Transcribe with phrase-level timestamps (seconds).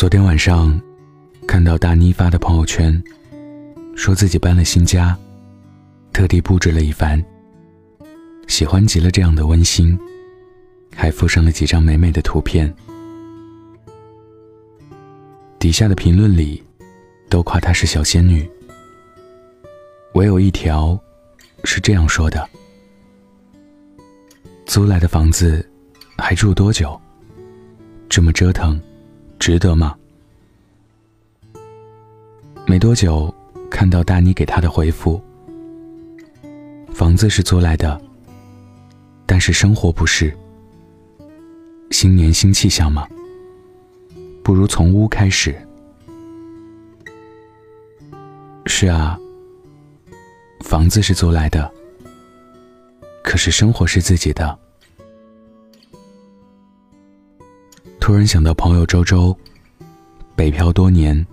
[0.00, 0.80] 昨天晚上，
[1.46, 2.90] 看到大妮发的朋友圈，
[3.94, 5.14] 说自己搬了新家，
[6.10, 7.22] 特地布置了一番，
[8.48, 9.98] 喜欢极了这样的温馨，
[10.96, 12.74] 还附上了几张美美的图片。
[15.58, 16.62] 底下的评论里，
[17.28, 18.50] 都夸她是小仙女，
[20.14, 20.98] 唯有一条
[21.64, 22.48] 是这样说的
[24.64, 25.62] ：“租来的房子
[26.16, 26.98] 还住多久？
[28.08, 28.80] 这么折腾。”
[29.40, 29.96] 值得吗？
[32.66, 33.34] 没多久，
[33.70, 35.18] 看到大妮给他的回复
[36.92, 37.98] ：“房子是租来的，
[39.24, 40.36] 但是生活不是。
[41.90, 43.08] 新年新气象嘛，
[44.44, 45.56] 不如从屋开始。”
[48.66, 49.18] 是啊，
[50.60, 51.68] 房子是租来的，
[53.24, 54.56] 可是生活是自己的。
[58.10, 59.38] 突然想到朋友周周，
[60.34, 61.24] 北漂多年，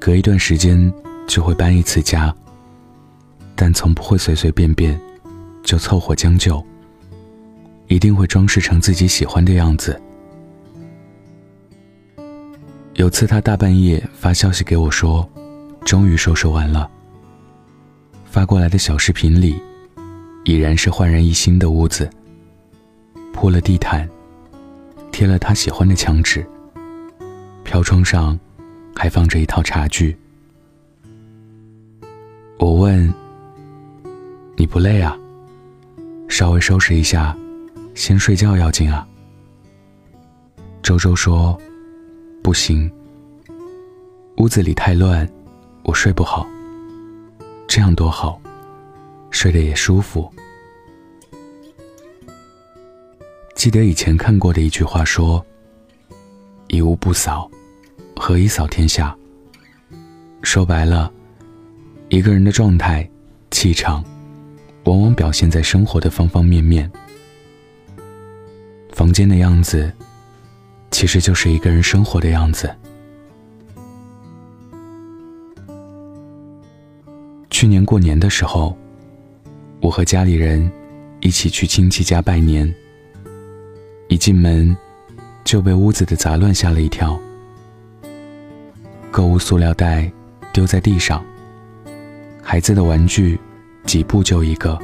[0.00, 0.92] 隔一段时间
[1.28, 2.34] 就会搬一次家，
[3.54, 5.00] 但从不会随随便便
[5.62, 6.60] 就凑合将就，
[7.86, 10.02] 一定会装饰成自己喜欢的样子。
[12.94, 15.24] 有次他大半夜发消息给我说，
[15.84, 16.90] 终于收拾完了。
[18.24, 19.54] 发过来的小视频里，
[20.44, 22.10] 已然是焕然一新的屋子，
[23.32, 24.04] 铺了地毯。
[25.16, 26.46] 贴了他喜欢的墙纸，
[27.64, 28.38] 飘窗上
[28.94, 30.14] 还放着一套茶具。
[32.58, 33.10] 我问
[34.58, 35.18] ：“你不累啊？
[36.28, 37.34] 稍微收拾一下，
[37.94, 39.08] 先睡觉要紧啊。”
[40.84, 41.58] 周周说
[42.44, 42.92] ：“不行，
[44.36, 45.26] 屋子里太乱，
[45.84, 46.46] 我睡不好。
[47.66, 48.38] 这样多好，
[49.30, 50.30] 睡得也舒服。”
[53.66, 55.44] 记得以前看过的一句话说
[56.70, 57.50] ：“一屋不扫，
[58.14, 59.12] 何以扫天下？”
[60.40, 61.12] 说白了，
[62.08, 63.10] 一个人的状态、
[63.50, 64.04] 气场，
[64.84, 66.88] 往往表现在生活的方方面面。
[68.92, 69.92] 房间的样子，
[70.92, 72.72] 其实就是一个人生活的样子。
[77.50, 78.78] 去年过年的时候，
[79.80, 80.70] 我和家里人
[81.20, 82.72] 一起去亲戚家拜年。
[84.08, 84.76] 一进门，
[85.44, 87.18] 就被屋子的杂乱吓了一跳。
[89.10, 90.10] 购物塑料袋
[90.52, 91.24] 丢在地上，
[92.42, 93.38] 孩子的玩具
[93.84, 94.78] 几步就一个，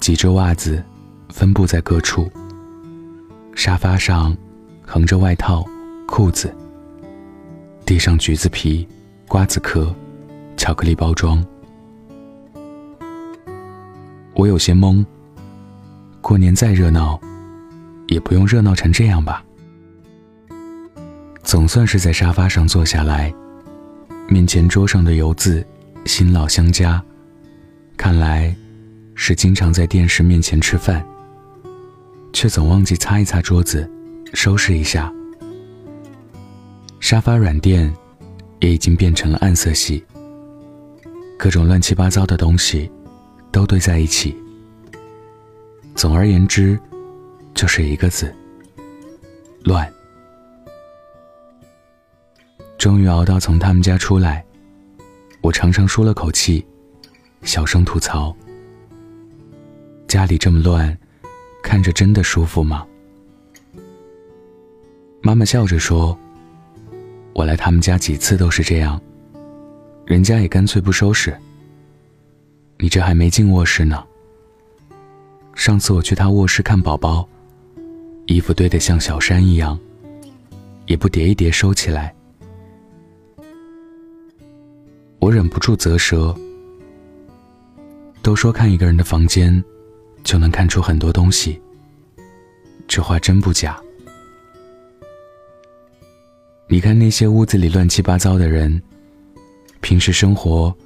[0.00, 0.82] 几只袜子
[1.28, 2.30] 分布在各处。
[3.54, 4.36] 沙发上
[4.84, 5.64] 横着外套、
[6.08, 6.52] 裤子，
[7.84, 8.86] 地上橘子皮、
[9.28, 9.94] 瓜子壳、
[10.56, 11.44] 巧克力包装。
[14.34, 15.04] 我有些懵。
[16.20, 17.20] 过年再热闹。
[18.08, 19.42] 也不用热闹成这样吧。
[21.42, 23.32] 总算是在沙发上坐下来，
[24.28, 25.64] 面前桌上的油渍
[26.04, 27.02] 新老相加，
[27.96, 28.54] 看来
[29.14, 31.06] 是经常在电视面前吃饭，
[32.32, 33.88] 却总忘记擦一擦桌子，
[34.34, 35.12] 收拾一下。
[36.98, 37.94] 沙发软垫
[38.58, 40.04] 也已经变成了暗色系，
[41.38, 42.90] 各种乱七八糟的东西
[43.52, 44.36] 都堆在一起。
[45.94, 46.78] 总而言之。
[47.56, 48.32] 就是一个字，
[49.64, 49.90] 乱。
[52.76, 54.44] 终于熬到从他们家出来，
[55.40, 56.64] 我长长舒了口气，
[57.42, 58.36] 小声吐槽
[60.06, 60.96] ：“家里这么乱，
[61.62, 62.86] 看着真的舒服吗？”
[65.22, 66.16] 妈妈笑着说
[67.32, 69.00] ：“我来他们家几次都是这样，
[70.04, 71.34] 人家也干脆不收拾。
[72.76, 74.04] 你这还没进卧室呢。
[75.54, 77.26] 上次我去他卧室看宝宝。”
[78.26, 79.78] 衣服堆得像小山一样，
[80.86, 82.14] 也不叠一叠收起来。
[85.18, 86.34] 我忍不住啧舌。
[88.22, 89.62] 都说看一个人的房间，
[90.24, 91.60] 就能看出很多东西。
[92.88, 93.80] 这话真不假。
[96.68, 98.82] 你看那些屋子里乱七八糟的人，
[99.80, 100.76] 平时生活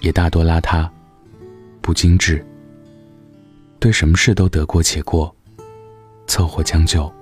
[0.00, 0.86] 也大多邋遢、
[1.80, 2.44] 不精致，
[3.80, 5.34] 对什么事都得过且过。
[6.26, 7.12] 凑合将就，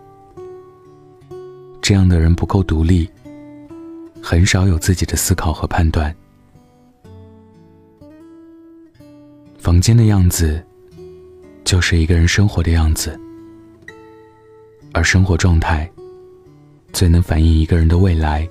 [1.81, 3.09] 这样的人不够独立，
[4.23, 6.15] 很少有自己的思考和判断。
[9.59, 10.65] 房间的样子，
[11.65, 13.19] 就是一个人生活的样子，
[14.93, 15.91] 而生活状态，
[16.93, 18.49] 最能反映一个人的未来。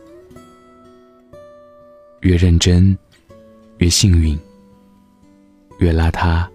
[2.22, 2.98] 越认真，
[3.78, 4.38] 越幸运；
[5.80, 6.46] 越邋遢，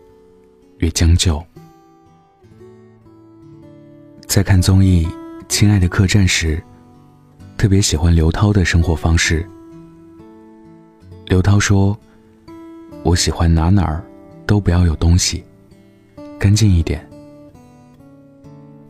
[0.78, 1.42] 越将就。
[4.34, 5.06] 在看综艺
[5.48, 6.60] 《亲爱的客栈》时，
[7.56, 9.48] 特别喜欢刘涛的生活方式。
[11.26, 11.96] 刘涛说
[13.04, 14.04] ：“我喜欢哪哪儿
[14.44, 15.44] 都不要有东西，
[16.36, 17.08] 干净一点。”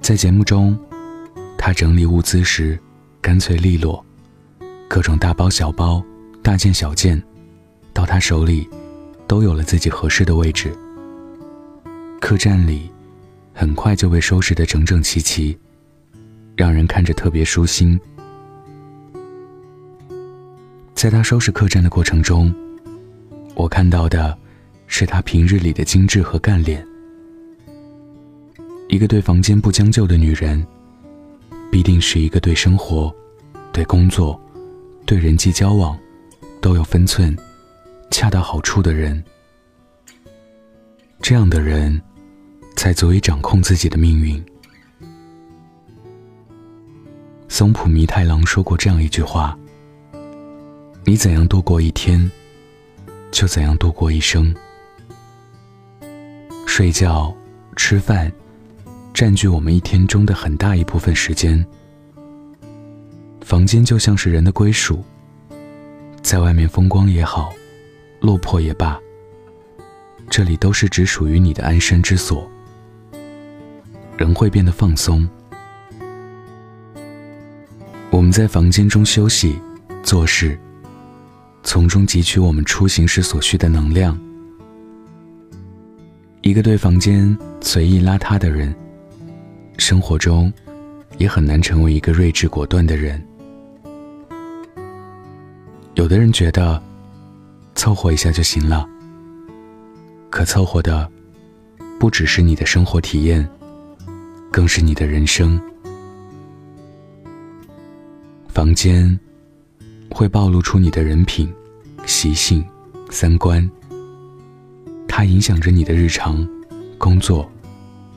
[0.01, 0.75] 在节目中，
[1.59, 2.81] 他整理物资时
[3.21, 4.03] 干脆利落，
[4.89, 6.03] 各种大包小包、
[6.43, 7.23] 大件小件，
[7.93, 8.67] 到他手里
[9.27, 10.75] 都有了自己合适的位置。
[12.19, 12.91] 客栈里
[13.55, 15.57] 很快就被收拾得整整齐齐，
[16.57, 17.99] 让人看着特别舒心。
[20.93, 22.53] 在他收拾客栈的过程中，
[23.55, 24.37] 我看到的
[24.89, 26.85] 是他平日里的精致和干练。
[28.89, 30.67] 一个对房间不将就的女人，
[31.71, 33.15] 必定是一个对生活、
[33.73, 34.39] 对工作、
[35.07, 35.99] 对人际交往
[36.61, 37.37] 都有分寸、
[38.11, 39.23] 恰到好处的人。
[41.21, 42.01] 这样的人，
[42.77, 44.43] 才足以掌控自己的命运。
[47.49, 49.57] 松浦弥太郎说过这样一句话。
[51.07, 52.31] 你怎样度过一天，
[53.31, 54.55] 就怎样度过一生。
[56.67, 57.37] 睡觉、
[57.77, 58.33] 吃饭，
[59.13, 61.65] 占据我们一天中的很大一部分时间。
[63.43, 65.05] 房间就像是人的归属，
[66.23, 67.53] 在外面风光也好，
[68.21, 68.99] 落魄也罢，
[70.31, 72.51] 这里都是只属于你的安身之所。
[74.25, 75.29] 人会变得放松，
[78.11, 79.61] 我们在房间中休息、
[80.03, 80.59] 做事。
[81.63, 84.19] 从中汲取我们出行时所需的能量。
[86.41, 88.75] 一个对房间随意邋遢的人，
[89.77, 90.51] 生活中
[91.19, 93.23] 也很难成为一个睿智果断的人。
[95.97, 96.83] 有的人觉得
[97.75, 98.89] 凑合一下就行了，
[100.31, 101.07] 可凑合的
[102.01, 103.47] 不只是你的生活体验，
[104.55, 105.61] 更是你的人生。
[108.47, 109.19] 房间。
[110.11, 111.53] 会暴露出你的人品、
[112.07, 112.65] 习性、
[113.11, 113.69] 三观。
[115.09, 116.49] 它影响着你的日常、
[116.99, 117.51] 工作、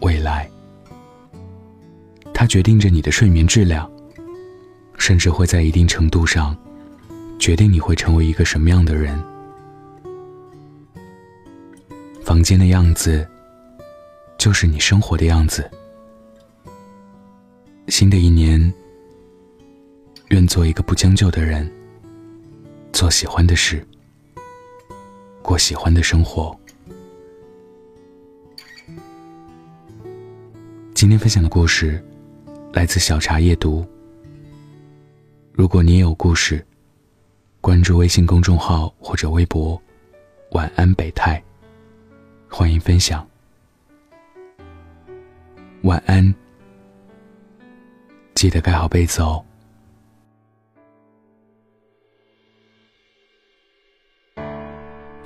[0.01, 0.47] 未来。
[2.35, 3.89] 它决定着你的睡眠质量，
[4.99, 6.55] 甚至会在一定程度上
[7.39, 9.19] 决定你会成为一个什么样的人。
[12.21, 13.27] 房间的样子，
[14.37, 15.67] 就是你生活的样子。
[17.87, 18.73] 新的一年，
[20.29, 21.69] 愿做一个不将就的人。
[22.91, 23.85] 做喜欢的事，
[25.41, 26.57] 过喜欢的生活。
[30.93, 32.03] 今天分享的故事
[32.73, 33.85] 来自小茶夜读。
[35.53, 36.65] 如果你也有故事，
[37.61, 39.81] 关注微信公众号或者微博
[40.51, 41.41] “晚安北泰”，
[42.49, 43.25] 欢迎分享。
[45.83, 46.33] 晚安，
[48.37, 49.43] 记得盖好被子哦。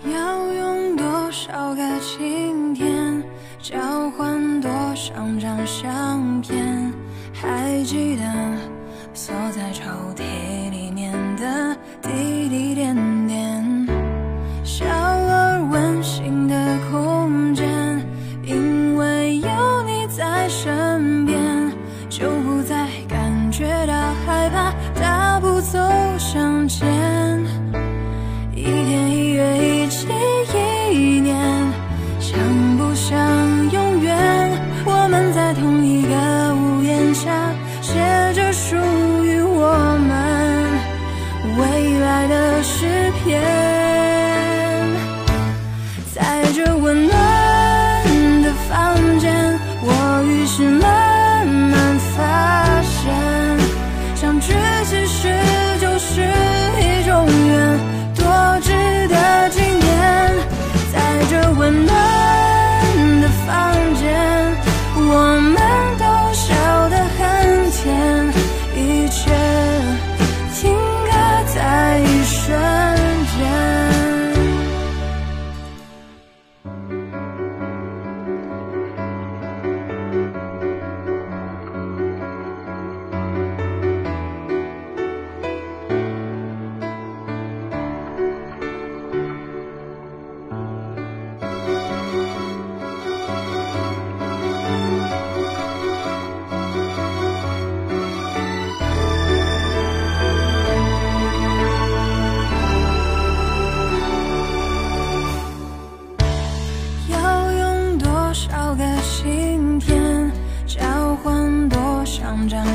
[0.06, 3.22] 要用多少个晴天，
[3.60, 6.94] 交换多少张相片？
[7.34, 8.24] 还记得
[9.14, 9.84] 锁在抽
[10.16, 13.11] 屉里面的滴滴点点，
[43.26, 43.61] yeah.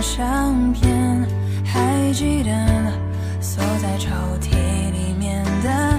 [0.06, 1.26] 相片
[1.64, 2.50] 还记得
[3.40, 4.08] 锁在抽
[4.40, 4.52] 屉
[4.92, 5.98] 里面的